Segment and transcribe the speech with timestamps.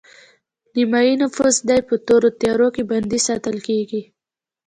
[0.75, 4.01] نیمایي نفوس دې په تورو تیارو کې بندي ساتل کیږي